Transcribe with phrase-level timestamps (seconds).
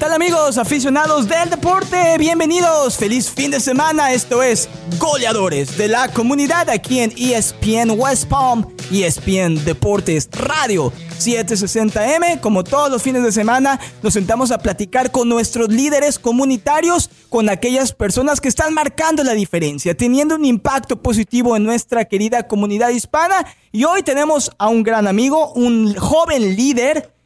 [0.00, 2.16] tal amigos aficionados del deporte?
[2.16, 4.14] Bienvenidos, feliz fin de semana.
[4.14, 4.66] Esto es
[4.98, 12.40] Goleadores de la Comunidad aquí en ESPN West Palm, ESPN Deportes Radio 760M.
[12.40, 17.50] Como todos los fines de semana, nos sentamos a platicar con nuestros líderes comunitarios, con
[17.50, 22.88] aquellas personas que están marcando la diferencia, teniendo un impacto positivo en nuestra querida comunidad
[22.88, 23.44] hispana.
[23.70, 27.19] Y hoy tenemos a un gran amigo, un joven líder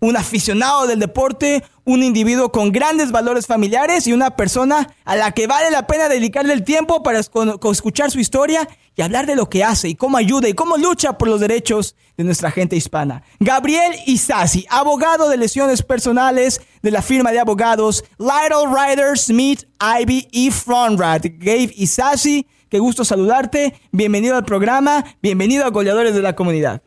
[0.00, 5.32] un aficionado del deporte, un individuo con grandes valores familiares y una persona a la
[5.32, 9.48] que vale la pena dedicarle el tiempo para escuchar su historia y hablar de lo
[9.48, 13.22] que hace y cómo ayuda y cómo lucha por los derechos de nuestra gente hispana.
[13.40, 20.28] Gabriel Isasi, abogado de lesiones personales de la firma de abogados Lytle Ryder Smith Ivy
[20.30, 21.22] y Fronrad.
[21.24, 23.74] Gabe Isasi, qué gusto saludarte.
[23.92, 26.82] Bienvenido al programa, bienvenido a Goleadores de la Comunidad.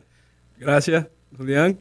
[0.58, 1.78] Gracias, Julián.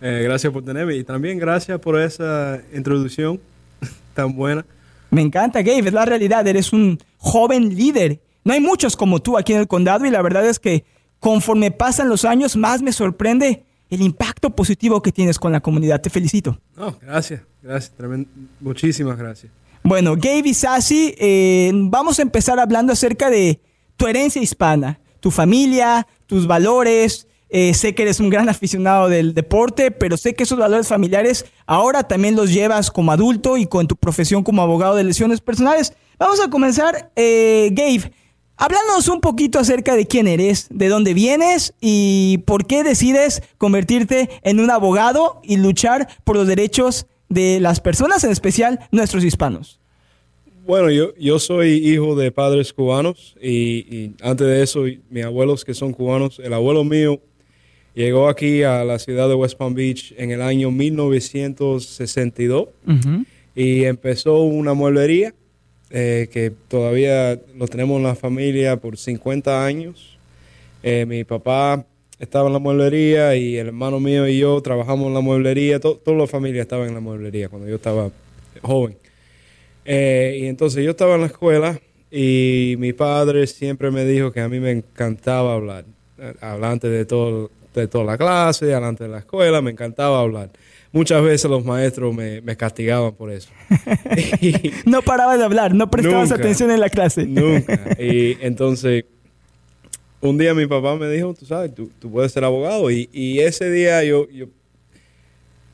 [0.00, 3.40] Eh, gracias por tenerme y también gracias por esa introducción
[4.14, 4.64] tan buena.
[5.10, 8.20] Me encanta, Gabe, es la realidad, eres un joven líder.
[8.44, 10.84] No hay muchos como tú aquí en el condado y la verdad es que
[11.18, 16.00] conforme pasan los años más me sorprende el impacto positivo que tienes con la comunidad.
[16.00, 16.58] Te felicito.
[17.00, 17.92] gracias, gracias,
[18.60, 19.50] muchísimas gracias.
[19.82, 23.60] Bueno, Gabe y Sassy, eh, vamos a empezar hablando acerca de
[23.96, 29.34] tu herencia hispana, tu familia, tus valores, eh, sé que eres un gran aficionado del
[29.34, 33.86] deporte, pero sé que esos valores familiares ahora también los llevas como adulto y con
[33.88, 35.92] tu profesión como abogado de lesiones personales.
[36.18, 38.12] Vamos a comenzar, eh, Gabe.
[38.60, 44.28] Háblanos un poquito acerca de quién eres, de dónde vienes y por qué decides convertirte
[44.42, 49.78] en un abogado y luchar por los derechos de las personas, en especial nuestros hispanos.
[50.66, 55.72] Bueno, yo, soy hijo de padres cubanos y, y antes de eso, mis abuelos que
[55.72, 57.22] son cubanos, el abuelo mío
[57.94, 62.68] Llegó aquí a la ciudad de West Palm Beach en el año 1962
[63.54, 65.34] y empezó una mueblería
[65.90, 70.18] eh, que todavía lo tenemos en la familia por 50 años.
[70.82, 71.86] Eh, mi papá
[72.18, 75.80] estaba en la mueblería y el hermano mío y yo trabajamos en la mueblería.
[75.80, 78.10] toda la familia estaba en la mueblería cuando yo estaba
[78.62, 78.96] joven.
[79.84, 81.80] Eh, y entonces yo estaba en la escuela
[82.10, 85.86] y mi padre siempre me dijo que a mí me encantaba hablar,
[86.40, 90.50] hablante de todo de toda la clase, delante de la escuela, me encantaba hablar.
[90.90, 93.50] Muchas veces los maestros me, castigaban por eso.
[94.86, 97.26] no parabas de hablar, no prestabas atención en la clase.
[97.26, 97.78] nunca.
[97.98, 99.04] Y entonces,
[100.20, 102.90] un día mi papá me dijo, tú sabes, tú, puedes ser abogado.
[102.90, 104.46] Y, ese día yo, yo,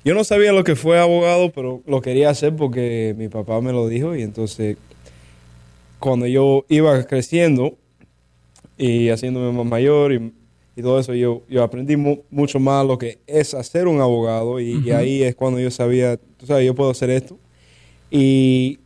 [0.05, 3.73] yo no sabía lo que fue abogado, pero lo quería hacer porque mi papá me
[3.73, 4.17] lo dijo.
[4.17, 4.77] Y entonces,
[6.01, 7.79] cuando yo iba creciendo
[8.77, 10.33] y haciéndome más mayor y
[10.77, 14.91] y todo eso, yo, yo aprendí mucho más lo que es hacer un abogado y,
[14.91, 17.39] ahí es cuando yo sabía, tú sabes, yo puedo hacer esto.
[18.11, 18.81] Y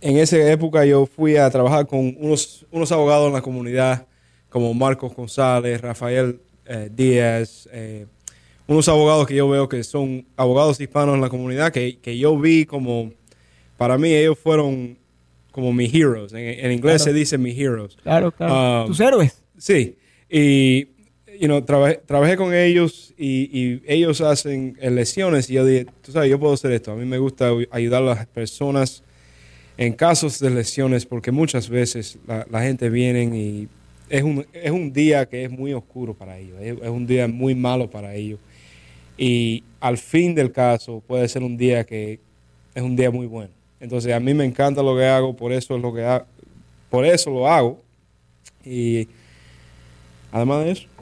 [0.00, 4.06] en esa época yo fui a trabajar con unos, unos abogados en la comunidad,
[4.48, 8.06] como Marcos González, Rafael eh, Díaz, eh,
[8.66, 12.36] unos abogados que yo veo que son abogados hispanos en la comunidad, que, que yo
[12.36, 13.12] vi como,
[13.76, 14.98] para mí ellos fueron
[15.52, 16.32] como mis heroes.
[16.32, 17.96] En, inglés se dice mis heroes.
[18.02, 18.82] Claro, claro.
[18.82, 19.40] Um, Tus héroes.
[19.56, 19.96] Sí.
[20.28, 20.88] Y
[21.44, 26.40] you know, trabajé, con ellos y, ellos hacen lesiones y yo dije, tú sabes, yo
[26.40, 26.92] puedo hacer esto.
[26.92, 29.02] A mí me gusta ayudar a las personas
[29.76, 33.68] en casos de lesiones porque muchas veces la, gente viene y
[34.08, 37.54] es un, es un día que es muy oscuro para ellos, es, un día muy
[37.54, 38.40] malo para ellos.
[39.18, 42.20] Y al fin del caso puede ser un día que
[42.74, 43.50] es un día muy bueno.
[43.80, 46.22] Entonces a mí me encanta lo que hago, por eso es lo que
[46.88, 47.82] por eso lo hago.
[48.64, 49.08] Y
[50.32, 50.93] además de eso,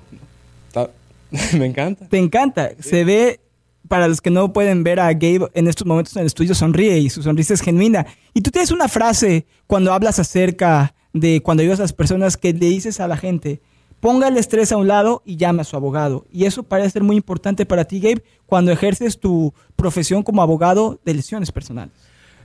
[1.59, 2.09] me encanta.
[2.09, 2.71] Te encanta.
[2.79, 3.41] Se ve,
[3.89, 6.99] para los que no pueden ver a Gabe en estos momentos en el estudio, sonríe
[6.99, 8.07] y su sonrisa es genuina.
[8.35, 12.53] Y tú tienes una frase cuando hablas acerca de cuando ayudas a las personas que
[12.53, 13.61] le dices a la gente,
[14.01, 16.27] ponga el estrés a un lado y llame a su abogado.
[16.31, 21.01] Y eso parece ser muy importante para ti, Gabe, cuando ejerces tu profesión como abogado
[21.05, 21.95] de lesiones personales.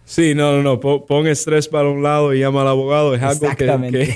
[0.06, 0.79] Sí, no, no, no.
[0.79, 3.13] Pon estrés para un lado y llama al abogado.
[3.13, 4.15] Es algo que,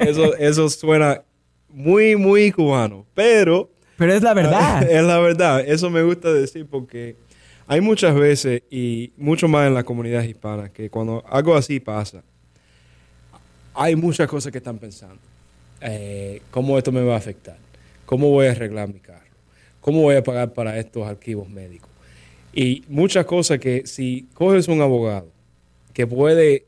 [0.00, 1.22] eso, eso suena
[1.70, 3.06] muy, muy cubano.
[3.14, 4.82] Pero pero es la verdad.
[4.90, 5.60] es la verdad.
[5.60, 7.16] Eso me gusta decir porque
[7.66, 12.22] hay muchas veces, y mucho más en la comunidad hispana, que cuando algo así pasa,
[13.74, 15.18] hay muchas cosas que están pensando.
[15.82, 17.58] Eh, ¿Cómo esto me va a afectar?
[18.06, 19.20] ¿Cómo voy a arreglar mi carro?
[19.82, 21.90] ¿Cómo voy a pagar para estos archivos médicos?
[22.54, 25.28] Y muchas cosas que si coges un abogado
[25.92, 26.64] que puede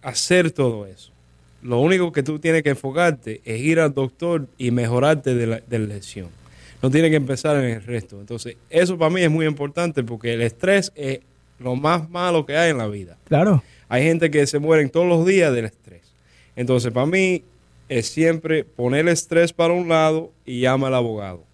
[0.00, 1.12] hacer todo eso,
[1.60, 5.60] lo único que tú tienes que enfocarte es ir al doctor y mejorarte de la,
[5.60, 6.37] de la lesión
[6.82, 8.20] no tiene que empezar en el resto.
[8.20, 11.20] Entonces, eso para mí es muy importante porque el estrés es
[11.58, 13.16] lo más malo que hay en la vida.
[13.24, 13.62] Claro.
[13.88, 16.12] Hay gente que se mueren todos los días del estrés.
[16.54, 17.44] Entonces, para mí
[17.88, 21.44] es siempre poner el estrés para un lado y llama al abogado.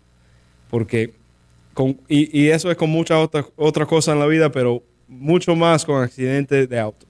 [0.71, 1.15] Porque,
[1.73, 5.55] con, y, y eso es con muchas otras otras cosas en la vida, pero mucho
[5.55, 7.07] más con accidentes de auto.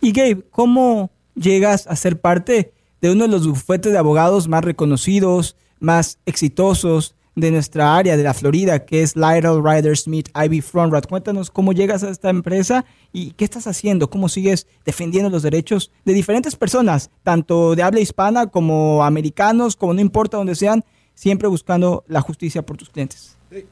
[0.00, 4.64] Y Gabe, ¿cómo llegas a ser parte de uno de los bufetes de abogados más
[4.64, 10.60] reconocidos, más exitosos de nuestra área de la Florida, que es Lytle Ryder Smith Ivy
[10.60, 11.06] Frontrat?
[11.06, 15.90] Cuéntanos cómo llegas a esta empresa y qué estás haciendo, cómo sigues defendiendo los derechos
[16.04, 20.84] de diferentes personas, tanto de habla hispana como americanos, como no importa donde sean,
[21.14, 23.36] siempre buscando la justicia por tus clientes.
[23.50, 23.64] Sí.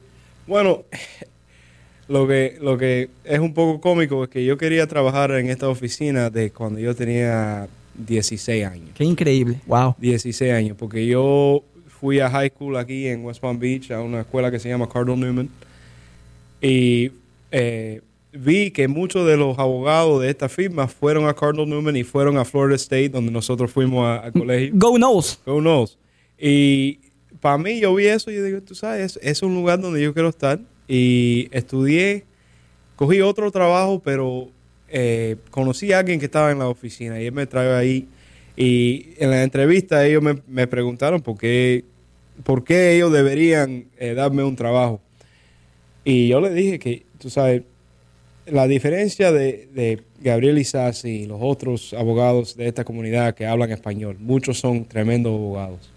[0.47, 0.83] Bueno,
[2.07, 5.69] lo que, lo que es un poco cómico es que yo quería trabajar en esta
[5.69, 8.89] oficina de cuando yo tenía 16 años.
[8.95, 9.95] Qué increíble, wow.
[9.97, 11.63] 16 años, porque yo
[12.01, 14.89] fui a high school aquí en West Palm Beach, a una escuela que se llama
[14.89, 15.49] Cardinal Newman,
[16.61, 17.11] y
[17.51, 18.01] eh,
[18.33, 22.37] vi que muchos de los abogados de esta firma fueron a Cardinal Newman y fueron
[22.37, 24.71] a Florida State, donde nosotros fuimos a- al colegio.
[24.75, 25.39] Go Knowles.
[25.45, 25.97] Who knows?
[26.39, 26.99] Y
[27.39, 30.01] para mí yo vi eso y yo digo, tú sabes, es, es un lugar donde
[30.01, 30.59] yo quiero estar.
[30.87, 32.25] Y estudié,
[32.95, 34.49] cogí otro trabajo, pero
[34.89, 38.07] eh, conocí a alguien que estaba en la oficina y él me trajo ahí.
[38.57, 41.85] Y en la entrevista ellos me, me preguntaron por qué,
[42.43, 45.01] por qué ellos deberían eh, darme un trabajo.
[46.03, 47.63] Y yo le dije que, tú sabes,
[48.45, 53.71] la diferencia de, de Gabriel Isasi y los otros abogados de esta comunidad que hablan
[53.71, 55.91] español, muchos son tremendos abogados.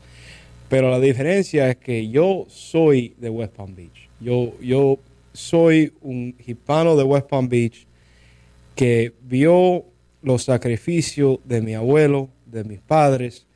[0.69, 4.09] Pero la diferencia es que yo soy de West Palm Beach.
[4.21, 4.99] Yo, yo
[5.33, 7.87] soy un hispano de West Palm Beach
[8.75, 9.85] que vio
[10.23, 13.47] los sacrificios de mi abuelo, de mis padres,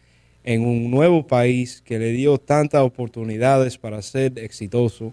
[0.44, 5.12] en un nuevo país que le dio tantas oportunidades para ser exitoso.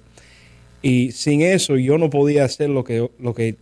[0.82, 3.56] Y sin eso yo no podía hacer lo que, lo que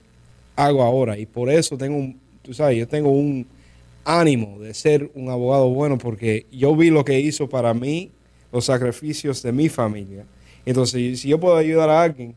[0.56, 1.18] hago ahora.
[1.18, 3.46] Y por eso tengo un, tú sabes, yo tengo un
[4.06, 8.12] ánimo de ser un abogado bueno porque yo vi lo que hizo para mí,
[8.52, 10.26] los sacrificios de mi familia.
[10.66, 12.36] Entonces, si yo puedo ayudar a alguien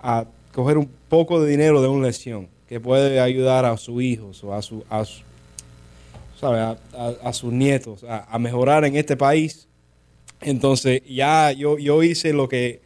[0.00, 4.42] a coger un poco de dinero de una lesión, que puede ayudar a sus hijos
[4.42, 5.22] o a, su, a, su-
[6.42, 6.58] ¿sabe?
[6.60, 9.68] a, a- a sus nietos a, a mejorar en este país,
[10.40, 12.82] entonces ya yo, yo hice lo que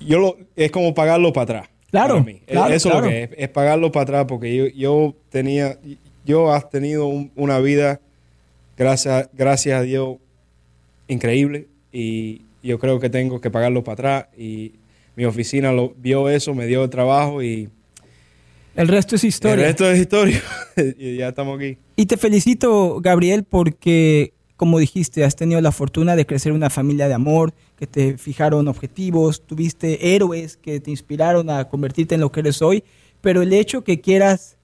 [0.00, 1.68] yo lo, es como pagarlo para atrás.
[1.90, 2.40] Claro, para mí.
[2.46, 3.06] claro, Eso claro.
[3.06, 5.78] es lo que es, es pagarlo para atrás porque yo, yo tenía,
[6.24, 8.00] yo has tenido un- una vida,
[8.76, 10.16] gracias, gracias a Dios,
[11.08, 14.72] increíble y yo creo que tengo que pagarlo para atrás y
[15.14, 17.68] mi oficina lo vio eso, me dio el trabajo y
[18.74, 19.54] El resto es historia.
[19.54, 20.42] el resto es historia
[20.98, 21.78] y ya estamos aquí.
[21.98, 27.08] Y te felicito, Gabriel, porque, como dijiste, has tenido la fortuna de crecer una familia
[27.08, 32.30] de amor, que te fijaron objetivos, tuviste héroes que te inspiraron a convertirte en lo
[32.30, 32.84] que eres hoy,
[33.22, 34.58] pero el hecho que quieras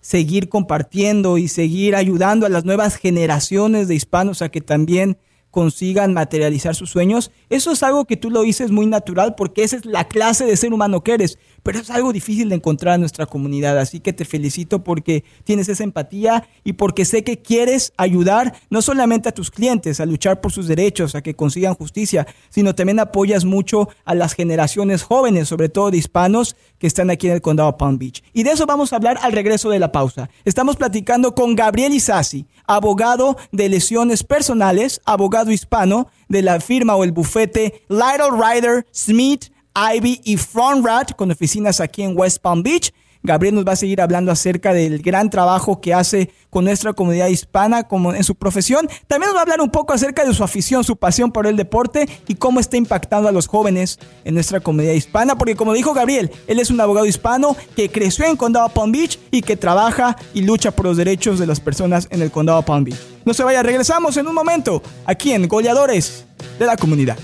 [0.00, 5.18] seguir compartiendo y seguir ayudando a las nuevas generaciones de hispanos a que también
[5.50, 9.76] consigan materializar sus sueños, eso es algo que tú lo dices muy natural porque esa
[9.76, 13.00] es la clase de ser humano que eres, pero es algo difícil de encontrar en
[13.00, 17.92] nuestra comunidad, así que te felicito porque tienes esa empatía y porque sé que quieres
[17.96, 22.24] ayudar no solamente a tus clientes a luchar por sus derechos, a que consigan justicia,
[22.50, 27.26] sino también apoyas mucho a las generaciones jóvenes, sobre todo de hispanos que están aquí
[27.26, 28.22] en el condado Palm Beach.
[28.32, 30.30] Y de eso vamos a hablar al regreso de la pausa.
[30.44, 37.02] Estamos platicando con Gabriel Isasi, abogado de lesiones personales, abogado hispano de la firma o
[37.02, 39.46] el bufete Lytle Ryder, Smith,
[39.76, 42.94] Ivy y Frontrat con oficinas aquí en West Palm Beach.
[43.22, 47.26] Gabriel nos va a seguir hablando acerca del gran trabajo que hace con nuestra comunidad
[47.26, 48.88] hispana como en su profesión.
[49.06, 51.56] También nos va a hablar un poco acerca de su afición, su pasión por el
[51.56, 55.36] deporte y cómo está impactando a los jóvenes en nuestra comunidad hispana.
[55.36, 59.18] Porque como dijo Gabriel, él es un abogado hispano que creció en Condado Palm Beach
[59.30, 62.84] y que trabaja y lucha por los derechos de las personas en el Condado Palm
[62.84, 63.00] Beach.
[63.24, 66.24] No se vaya, regresamos en un momento aquí en Goleadores
[66.58, 67.18] de la Comunidad.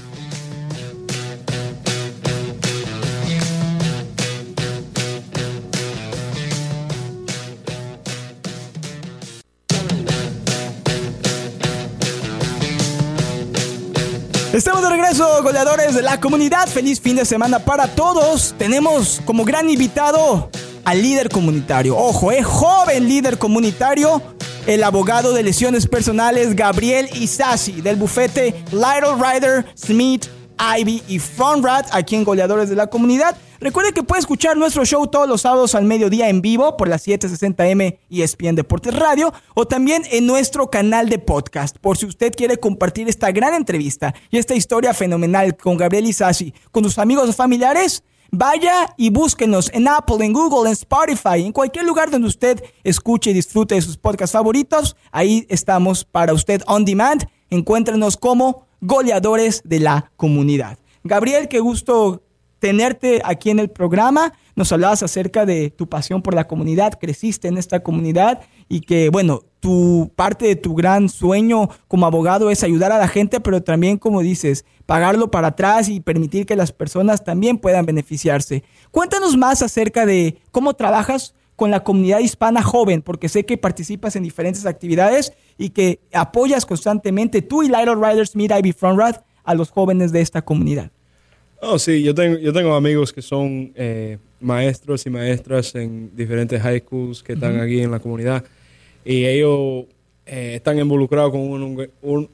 [14.53, 16.69] Estamos de regreso, goleadores de la comunidad.
[16.69, 18.55] Feliz fin de semana para todos.
[18.59, 20.51] Tenemos como gran invitado
[20.85, 21.97] al líder comunitario.
[21.97, 24.21] Ojo, es joven líder comunitario.
[24.67, 30.27] El abogado de lesiones personales Gabriel Isasi del bufete Lytle Ryder, Smith,
[30.79, 33.35] Ivy y Frontrat aquí en Goleadores de la Comunidad.
[33.63, 37.07] Recuerde que puede escuchar nuestro show todos los sábados al mediodía en vivo por las
[37.07, 41.79] 760M y ESPN Deportes Radio o también en nuestro canal de podcast.
[41.79, 46.53] Por si usted quiere compartir esta gran entrevista y esta historia fenomenal con Gabriel Isasi
[46.73, 48.03] con sus amigos o familiares,
[48.33, 53.31] vaya y búsquenos en Apple, en Google, en Spotify, en cualquier lugar donde usted escuche
[53.31, 54.97] y disfrute de sus podcasts favoritos.
[55.13, 57.29] Ahí estamos para usted on demand.
[57.49, 60.79] Encuéntrenos como goleadores de la comunidad.
[61.05, 62.23] Gabriel, qué gusto
[62.63, 64.35] tenerte aquí en el programa.
[64.55, 69.09] Nos hablabas acerca de tu pasión por la comunidad, creciste en esta comunidad y que,
[69.11, 73.65] bueno, tu parte de tu gran sueño como abogado es ayudar a la gente, pero
[73.65, 78.63] también, como dices, pagarlo para atrás y permitir que las personas también puedan beneficiarse.
[78.93, 84.15] Cuéntanos más acerca de cómo trabajas con la comunidad hispana joven, porque sé que participas
[84.15, 89.55] en diferentes actividades y que apoyas constantemente tú y Little Riders Meet Ivy Frontrad a
[89.57, 90.93] los jóvenes de esta comunidad.
[91.65, 96.61] Oh, sí, yo tengo, yo tengo amigos que son eh, maestros y maestras en diferentes
[96.61, 98.45] high schools que están aquí en la comunidad
[99.05, 99.85] y ellos
[100.27, 101.87] eh, están involucrados con una,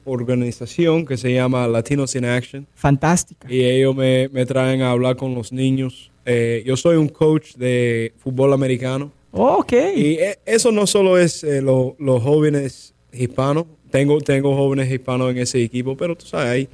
[0.05, 2.65] organización que se llama Latinos in Action.
[2.73, 3.47] Fantástica.
[3.47, 6.09] Y ellos me, me traen a hablar con los niños.
[6.25, 9.11] Eh, yo soy un coach de fútbol americano.
[9.31, 9.73] ok.
[9.95, 13.65] Y eso no solo es los jóvenes hispanos.
[13.91, 16.69] Tengo, tengo jóvenes hispanos en ese equipo, pero tú sabes, hay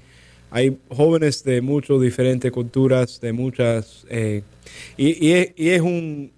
[0.51, 4.05] hay jóvenes de muchas diferentes culturas, de muchas...
[4.09, 4.43] Eh,
[4.97, 6.31] y, es, un...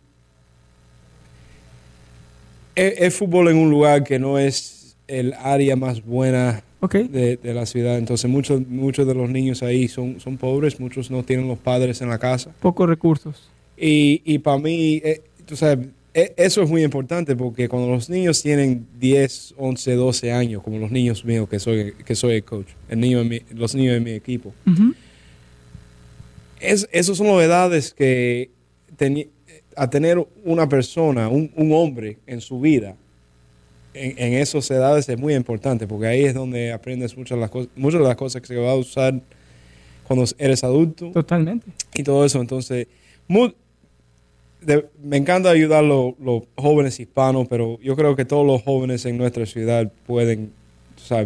[2.76, 7.98] Es, fútbol en un lugar que no es el área más buena de, la ciudad.
[7.98, 12.02] Entonces muchos, muchos de los niños ahí son, son pobres, muchos no tienen los padres
[12.02, 12.52] en la casa.
[12.60, 13.50] Pocos recursos.
[13.78, 18.42] Y, y para mí, eh, tú sabes, eso es muy importante porque cuando los niños
[18.42, 22.70] tienen 10, 11, 12 años, como los niños míos que soy, que soy el coach,
[22.90, 24.52] el niño los niños de mi equipo,
[26.60, 28.50] es, esas son las edades que
[29.76, 32.96] a tener una persona, un, hombre en su vida,
[33.94, 37.70] en, esas edades es muy importante porque ahí es donde aprendes muchas de las, cosas,
[37.76, 39.22] muchas de las cosas que se va a usar
[40.08, 41.12] cuando eres adulto.
[41.12, 41.68] Totalmente.
[41.94, 42.42] Y todo eso.
[42.42, 42.88] Entonces,
[43.28, 43.54] muy,
[45.02, 46.16] me encanta ayudar a los,
[46.56, 50.52] jóvenes hispanos, pero yo creo que todos los jóvenes en nuestra ciudad pueden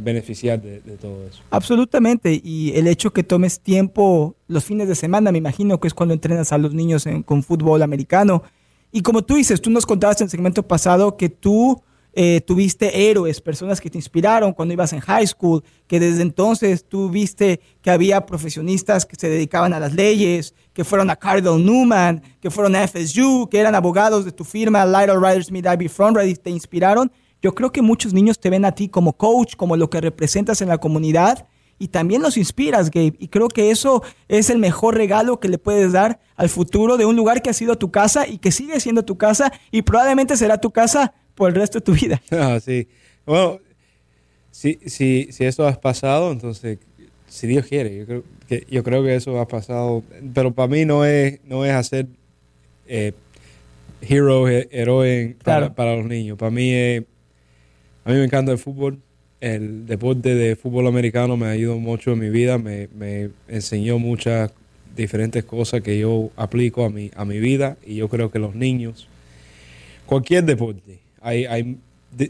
[0.01, 1.41] beneficiar de, todo eso.
[1.49, 5.93] Absolutamente, y el hecho que tomes tiempo los fines de semana, me imagino que es
[5.93, 8.43] cuando entrenas a los niños con fútbol americano.
[8.91, 11.81] Y como tú dices, tú nos contabas en el segmento pasado que tú
[12.13, 16.83] eh, tuviste héroes, personas que te inspiraron cuando ibas en high school, que desde entonces
[16.87, 21.63] tú viste que había profesionistas que se dedicaban a las leyes, que fueron a Cardinal
[21.63, 25.89] Newman, que fueron a FSU, que eran abogados de tu firma, Little Riders Smith Ivy
[26.29, 27.11] y te inspiraron.
[27.41, 30.61] Yo creo que muchos niños te ven a ti como coach, como lo que representas
[30.61, 31.47] en la comunidad
[31.81, 33.15] y también los inspiras, Gabe.
[33.17, 37.05] Y creo que eso es el mejor regalo que le puedes dar al futuro de
[37.05, 40.37] un lugar que ha sido tu casa y que sigue siendo tu casa y probablemente
[40.37, 42.21] será tu casa por el resto de tu vida.
[42.31, 42.87] Ah, sí.
[43.25, 43.59] Bueno,
[44.51, 46.77] si, si, si eso ha pasado, entonces,
[47.27, 50.03] si Dios quiere, yo creo que, yo creo que eso ha pasado.
[50.35, 52.05] Pero para mí no es, no es hacer
[52.87, 53.13] eh,
[54.07, 56.37] hero, héroe para, para, los niños.
[56.37, 56.99] Para mí, a
[58.11, 58.99] mí me encanta el fútbol.
[59.39, 62.59] El deporte de fútbol americano me ha ayudado mucho en mi vida.
[62.59, 64.51] Me, me enseñó muchas
[64.95, 67.77] diferentes cosas que yo aplico a mi, a mi vida.
[67.83, 69.07] Y yo creo que los niños,
[70.05, 71.77] cualquier deporte, hay, hay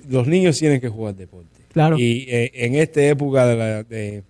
[0.09, 1.47] los niños tienen que jugar deporte.
[1.71, 1.97] Claro.
[1.97, 4.23] Y eh, en esta época de, la, de,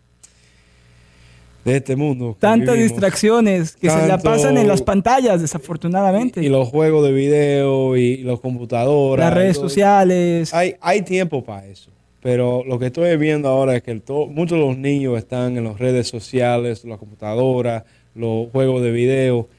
[1.65, 2.35] este mundo.
[2.39, 6.43] Tantas distracciones que se la pasan en las pantallas, desafortunadamente.
[6.43, 9.25] Y, los juegos de video y, los computadoras.
[9.25, 10.53] Las redes sociales.
[10.53, 11.91] Hay, hay tiempo para eso.
[12.21, 13.93] Pero lo que estoy viendo ahora es que
[14.29, 19.49] muchos de los niños están en las redes sociales, la computadora, los juegos de video.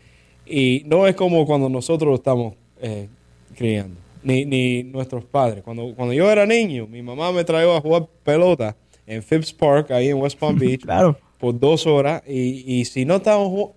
[0.47, 3.09] Y no es como cuando nosotros estamos eh,
[3.57, 5.63] criando ni, ni nuestros padres.
[5.63, 8.77] Cuando, cuando yo era niño, mi mamá me trajo a jugar pelota
[9.07, 11.19] en Phipps Park, ahí en West Palm Beach, claro.
[11.39, 12.23] por dos horas.
[12.27, 13.71] Y, y si no estábamos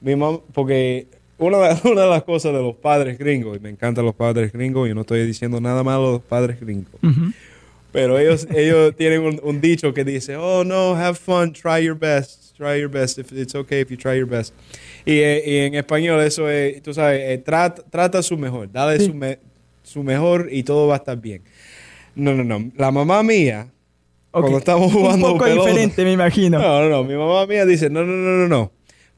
[0.00, 3.70] mi mamá, porque una de, una de las cosas de los padres gringos, y me
[3.70, 7.00] encantan los padres gringos, y no estoy diciendo nada malo de los padres gringos.
[7.92, 12.56] Pero ellos, ellos tienen un, dicho que dice, oh no, have fun, try your best,
[12.56, 14.54] try your best, if it's okay if you try your best.
[15.04, 19.00] Y, eh, y en español eso es, tú sabes, eh, trata, trata su mejor, dale
[19.00, 19.38] su, me,
[19.88, 21.42] su mejor y todo va a estar bien.
[22.14, 22.70] No, no, no.
[22.76, 23.68] La mamá mía,
[24.30, 25.32] cuando estamos jugando.
[25.32, 26.58] Un poco diferente, me imagino.
[26.58, 27.04] No, no, no.
[27.04, 28.72] Mi mamá mía dice: no, no, no, no, no.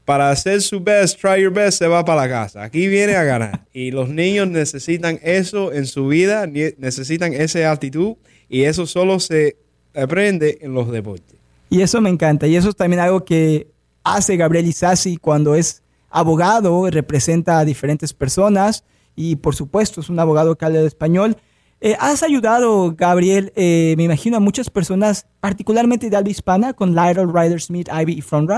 [0.05, 2.63] Para hacer su best, try your best, se va para la casa.
[2.63, 3.65] Aquí viene a ganar.
[3.73, 8.15] y los niños necesitan eso en su vida, necesitan esa actitud
[8.49, 9.57] y eso solo se
[9.95, 11.37] aprende en los deportes.
[11.69, 12.47] Y eso me encanta.
[12.47, 13.67] Y eso es también algo que
[14.03, 18.83] hace Gabriel Isasi cuando es abogado, representa a diferentes personas
[19.15, 21.37] y por supuesto es un abogado que habla de español.
[21.79, 26.95] Eh, has ayudado, Gabriel, eh, me imagino, a muchas personas, particularmente de habla hispana, con
[26.95, 28.51] Little Rider Smith, Ivy y Front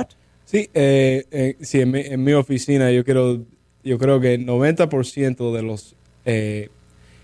[0.46, 3.42] Sí, eh, eh, sí en, mi, en mi oficina yo quiero,
[3.84, 5.96] yo creo que el 90% de los
[6.26, 6.70] eh,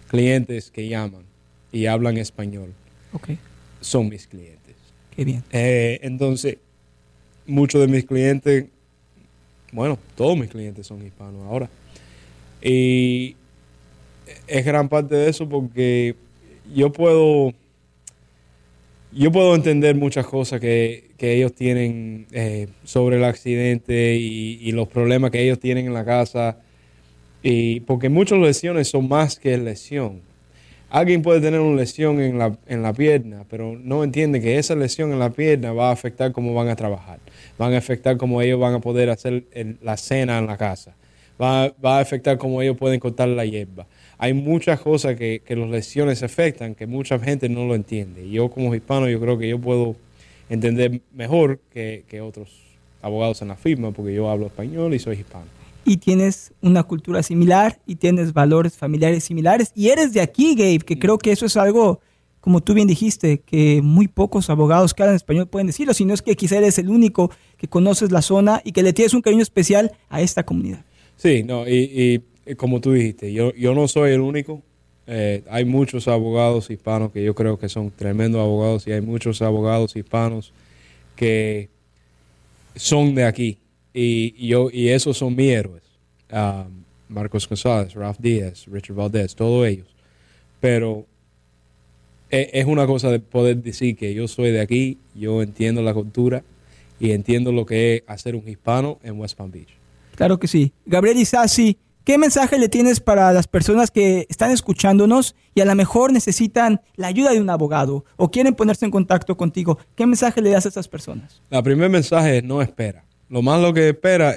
[0.07, 1.23] clientes que llaman
[1.71, 2.73] y hablan español
[3.13, 3.29] Ok,
[3.81, 4.75] son mis clientes.
[5.15, 5.43] qué bien.
[5.51, 6.57] Eh, entonces,
[7.45, 8.65] muchos de mis clientes,
[9.71, 11.69] bueno, todos mis clientes son hispanos ahora.
[12.61, 13.35] Y
[14.47, 16.15] es gran parte de eso porque
[16.73, 17.53] yo puedo,
[19.11, 24.87] yo puedo entender muchas cosas que, que ellos tienen eh, sobre el accidente y, los
[24.87, 26.57] problemas que ellos tienen en la casa.
[27.43, 30.21] Y porque muchas lesiones son más que lesión.
[30.89, 34.75] Alguien puede tener una lesión en la, en la pierna, pero no entiende que esa
[34.75, 37.19] lesión en la pierna va a afectar cómo van a trabajar,
[37.59, 39.43] van a afectar cómo ellos van a poder hacer
[39.83, 40.95] la cena en la casa,
[41.41, 43.87] va, va a afectar cómo ellos pueden cortar la hierba.
[44.17, 48.29] Hay muchas cosas que, que las lesiones afectan que mucha gente no lo entiende.
[48.29, 49.95] Yo como hispano yo creo que yo puedo
[50.49, 52.49] entender mejor que, que otros
[53.01, 55.45] abogados en la firma porque yo hablo español y soy hispano.
[55.85, 59.71] Y tienes una cultura similar y tienes valores familiares similares.
[59.75, 62.01] Y eres de aquí, Gabe, que creo que eso es algo,
[62.41, 66.21] como tú bien dijiste, que muy pocos abogados que hablan español pueden decirlo, sino es
[66.21, 69.41] que quizá eres el único que conoces la zona y que le tienes un cariño
[69.41, 70.83] especial a esta comunidad.
[71.19, 74.61] Sí, no, y, y como tú dijiste, yo, yo no soy el único.
[75.05, 79.41] Eh, hay muchos abogados hispanos que yo creo que son tremendos abogados y hay muchos
[79.41, 80.53] abogados hispanos
[81.17, 81.67] que
[82.73, 83.57] son de aquí.
[83.93, 85.83] Y, yo, y esos son mis héroes.
[86.31, 89.87] Um, Marcos González, Ralph Díaz, Richard Valdez, todos ellos.
[90.61, 91.05] Pero
[92.31, 95.93] e- es una cosa de poder decir que yo soy de aquí, yo entiendo la
[95.93, 96.45] cultura
[96.97, 99.78] y entiendo lo que es hacer un hispano en West Palm Beach.
[100.19, 100.73] Claro que sí.
[100.85, 105.73] Gabriel Isasi, ¿qué mensaje le tienes para las personas que están escuchándonos y a lo
[105.75, 109.79] mejor necesitan la ayuda de un abogado o quieren ponerse en contacto contigo?
[109.95, 111.41] ¿Qué mensaje le das a esas personas?
[111.49, 113.05] El primer mensaje es no espera.
[113.29, 114.35] Lo más lo que espera,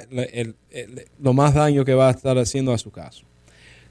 [1.19, 3.25] lo más daño que va a estar haciendo a su caso.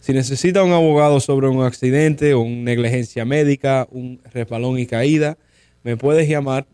[0.01, 5.37] Si necesita un abogado sobre un accidente o una negligencia médica, un resbalón y caída,
[5.83, 6.67] me puedes llamar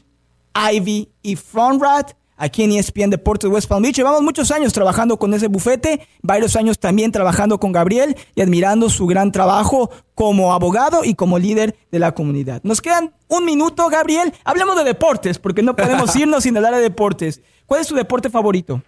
[0.55, 3.95] Ivy y Frontrat, aquí en ESPN Deportes West Palm Beach.
[3.95, 8.89] Llevamos muchos años trabajando con ese bufete, varios años también trabajando con Gabriel y admirando
[8.89, 12.61] su gran trabajo como abogado y como líder de la comunidad.
[12.63, 14.33] Nos quedan un minuto, Gabriel.
[14.43, 17.41] Hablemos de deportes, porque no podemos irnos sin hablar de deportes.
[17.65, 18.81] ¿Cuál es tu deporte favorito?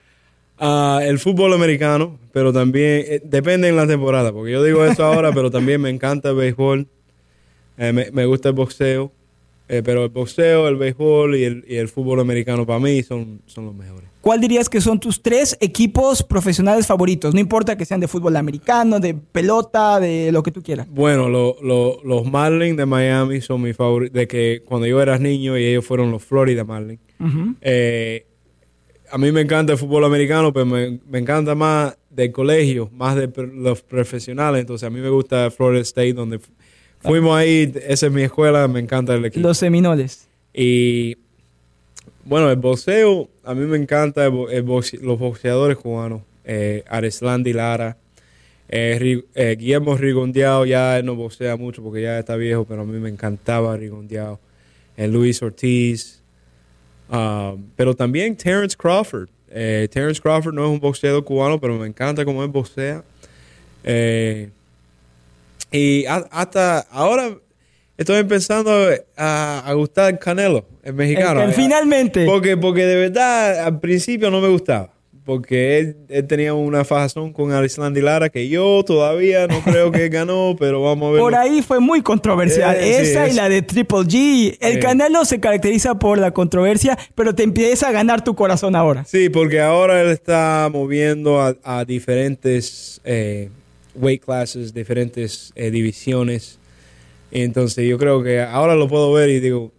[0.58, 5.04] Ah, el fútbol americano, pero también eh, depende en la temporada, porque yo digo eso
[5.04, 6.88] ahora, pero también me encanta el béisbol,
[7.78, 9.12] eh, me, me gusta el boxeo,
[9.74, 13.42] eh, pero el boxeo, el béisbol y el, y el fútbol americano para mí son,
[13.46, 14.10] son los mejores.
[14.20, 17.34] ¿Cuál dirías que son tus tres equipos profesionales favoritos?
[17.34, 20.88] No importa que sean de fútbol americano, de pelota, de lo que tú quieras.
[20.90, 25.18] Bueno, lo- lo- los Marlins de Miami son mis favoritos, de que cuando yo era
[25.18, 27.00] niño y ellos fueron los Florida Marlins.
[27.62, 28.26] Eh,
[29.12, 33.16] a mí me encanta el fútbol americano, pero me, me encanta más del colegio, más
[33.16, 34.62] de los profesionales.
[34.62, 36.40] Entonces, a mí me gusta Florida State, donde
[37.02, 37.72] fuimos ahí.
[37.88, 39.48] Esa es mi escuela, me encanta el equipo.
[39.48, 40.28] Los Seminoles.
[40.54, 41.18] Y
[42.26, 46.22] bueno, el boxeo, a mí me encanta el el boxe- los boxeadores cubanos.
[46.44, 47.98] Eh, Areslandi Lara,
[48.68, 52.86] eh, eh, Guillermo Rigondeado, ya él no boxea mucho porque ya está viejo, pero a
[52.86, 54.40] mí me encantaba Rigondeado.
[54.98, 56.22] Eh, Luis Ortiz.
[57.10, 59.28] Um, pero también Terence Crawford.
[59.50, 63.04] Terence Crawford no es un boxeador cubano, pero me encanta cómo él boxea.
[63.84, 64.50] Eh,
[65.72, 67.30] y hasta ahora,
[67.98, 68.72] estoy empezando
[69.18, 71.42] a, a gustar Canelo, el mexicano.
[71.42, 72.26] El- el- finalmente.
[72.26, 74.90] Porque, porque de verdad al principio no me gustaba.
[75.24, 80.10] Porque él, él tenía una fajazón con Arislandy Lara que yo todavía no creo que
[80.10, 81.22] ganó, pero vamos a ver.
[81.22, 82.76] Por ahí fue muy controversial.
[82.80, 84.58] Eh, sí, Esa y es- la de Triple G.
[84.60, 84.80] El.
[84.80, 89.06] Canelo se caracteriza por la controversia, pero te empieza a ganar tu corazón ahora.
[89.06, 93.52] Sí, porque ahora él está moviendo a, a diferentes eh,
[93.96, 96.60] weight classes, diferentes eh, divisiones.
[97.32, 99.72] Entonces yo creo que ahora lo puedo ver y digo,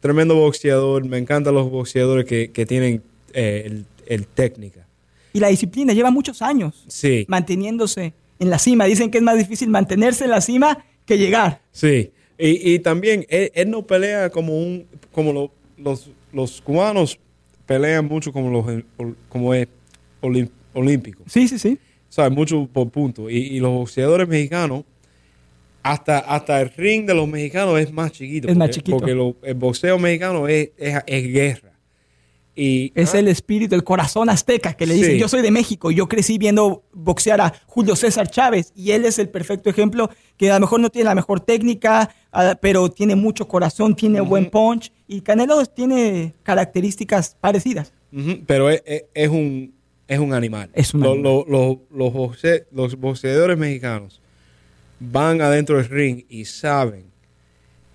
[0.00, 1.04] tremendo boxeador.
[1.04, 3.02] Me encantan los boxeadores que, que tienen
[3.34, 4.86] eh, el, el técnica.
[5.32, 8.86] Y la disciplina lleva muchos años Sí, manteniéndose en la cima.
[8.86, 11.60] Dicen que es más difícil mantenerse en la cima que llegar.
[11.72, 12.10] sí.
[12.40, 17.18] Y, y también él, él no pelea como un como lo- los, los cubanos
[17.66, 18.84] pelean mucho como los
[19.28, 19.66] como es
[20.72, 21.24] olímpicos.
[21.32, 21.78] Sí, sí, sí.
[22.08, 22.32] ¿Sabes?
[22.32, 23.28] Mucho por punto.
[23.30, 24.84] Y, y los boxeadores mexicanos,
[25.82, 28.48] hasta, hasta el ring de los mexicanos es más chiquito.
[28.48, 28.98] Es más chiquito.
[28.98, 31.68] Porque lo- el boxeo mexicano es, es, es guerra.
[32.60, 35.18] Y, Es ah, el espíritu, el corazón azteca que le dicen, Sí.
[35.18, 39.20] yo soy de México, yo crecí viendo boxear a Julio César Chávez y él es
[39.20, 43.14] el perfecto ejemplo que a lo mejor no tiene la mejor técnica, ah, pero tiene
[43.14, 47.92] mucho corazón, tiene buen punch y Canelo tiene características parecidas.
[48.48, 49.72] pero es, es- es un,
[50.08, 50.70] es un animal.
[50.72, 51.32] Es un Lo- animal.
[51.32, 54.20] lo- lo- los, boxe- los boxeadores mexicanos
[55.00, 57.04] van adentro del ring y saben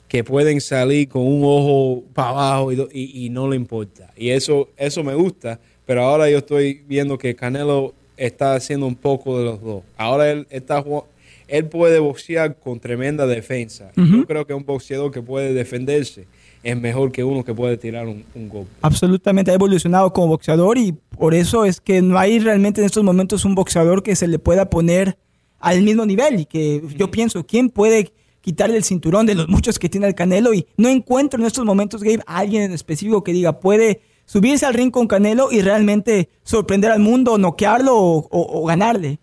[0.08, 4.12] que pueden salir con un ojo para abajo y, y- y no le importa.
[4.16, 8.96] Y eso, eso me gusta, pero ahora yo estoy viendo que Canelo está haciendo un
[8.96, 9.84] poco de los dos.
[9.98, 11.08] Ahora él está jugando-
[11.48, 13.92] él puede boxear con tremenda defensa.
[13.96, 16.26] Yo creo que un boxeador que puede defenderse
[16.64, 18.72] es mejor que uno que puede tirar un, un golpe.
[18.82, 23.04] Absolutamente ha evolucionado como boxeador y por eso es que no hay realmente en estos
[23.04, 25.18] momentos un boxeador que se le pueda poner
[25.60, 29.80] al mismo nivel y que yo pienso, ¿quién puede quitarle el cinturón de los muchos
[29.80, 30.54] que tiene el Canelo?
[30.54, 34.66] Y no encuentro en estos momentos, Gabe, a alguien en específico que diga, puede subirse
[34.66, 39.20] al ring con Canelo y realmente sorprender al mundo, noquearlo o, o- o ganarle.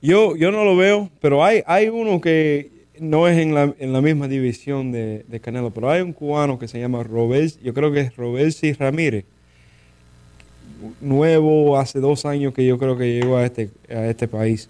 [0.00, 2.71] Yo, yo no lo veo, pero hay, hay uno que
[3.02, 6.58] no es en la, en la misma división de, de Canelo, pero hay un cubano
[6.58, 9.24] que se llama Robes, yo creo que es Robesi Ramírez,
[11.00, 14.68] nuevo hace dos años que yo creo que llegó a este, a este país,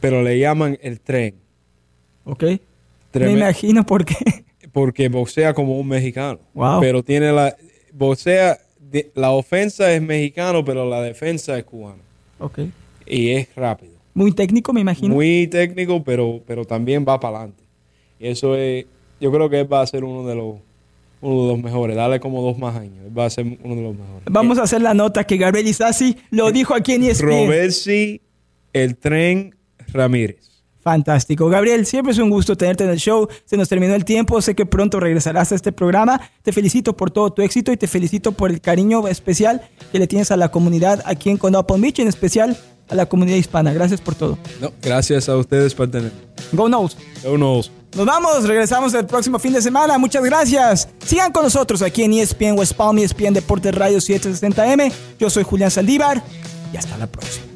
[0.00, 1.34] pero le llaman el tren,
[2.24, 2.42] ¿Ok?
[2.42, 2.60] Me
[3.10, 3.38] Tremendo.
[3.40, 4.14] imagino por qué.
[4.72, 6.80] porque boxea como un mexicano, Wow.
[6.80, 7.54] pero tiene la,
[7.92, 12.02] boxea, de- la ofensa es mexicano, pero la defensa es cubana,
[12.38, 12.60] Ok.
[13.06, 13.91] y es rápido.
[14.14, 15.14] Muy técnico, me imagino.
[15.14, 17.64] muy técnico, pero, pero también va para adelante.
[18.20, 18.86] Y eso es,
[19.20, 20.56] yo creo que él va a ser uno de los
[21.22, 21.96] uno de los mejores.
[21.96, 23.06] Dale como dos más años.
[23.16, 24.24] Va a ser uno de los mejores.
[24.30, 27.26] Vamos a hacer la nota que Gabriel Isasi lo dijo aquí en ESPN.
[27.26, 28.20] Robersi,
[28.72, 29.54] el tren
[29.92, 30.52] Ramírez.
[30.80, 31.48] Fantástico.
[31.48, 33.28] Gabriel, siempre es un gusto tenerte en el show.
[33.44, 34.42] Se nos terminó el tiempo.
[34.42, 36.20] Sé que pronto regresarás a este programa.
[36.42, 40.08] Te felicito por todo tu éxito y te felicito por el cariño especial que le
[40.08, 42.58] tienes a la comunidad aquí en Palm Beach, en especial
[42.92, 43.72] a la comunidad hispana.
[43.72, 44.38] Gracias por todo.
[44.60, 46.12] No, gracias a ustedes por tener.
[46.52, 46.96] Go Nose.
[47.24, 47.70] Who knows?
[47.96, 49.98] Nos vamos, regresamos el próximo fin de semana.
[49.98, 50.88] Muchas gracias.
[51.04, 54.92] Sigan con nosotros aquí en ESPN West Palm, ESPN Deportes Radio 760M.
[55.18, 56.22] Yo soy Julián Saldívar
[56.72, 57.51] y hasta la próxima.